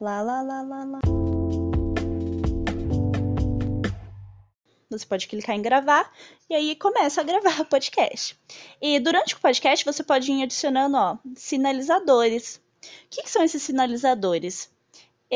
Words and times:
Lá, 0.00 0.20
lá, 0.22 0.42
lá, 0.42 0.62
lá, 0.62 0.84
lá. 0.84 1.00
Você 4.90 5.06
pode 5.06 5.28
clicar 5.28 5.54
em 5.54 5.62
gravar 5.62 6.12
e 6.50 6.54
aí 6.54 6.76
começa 6.76 7.20
a 7.20 7.24
gravar 7.24 7.60
o 7.60 7.64
podcast. 7.64 8.38
E 8.82 8.98
durante 8.98 9.34
o 9.34 9.40
podcast 9.40 9.84
você 9.84 10.02
pode 10.02 10.30
ir 10.32 10.42
adicionando 10.42 10.96
ó, 10.96 11.16
sinalizadores. 11.36 12.56
O 12.56 12.60
que, 13.08 13.22
que 13.22 13.30
são 13.30 13.42
esses 13.44 13.62
sinalizadores? 13.62 14.73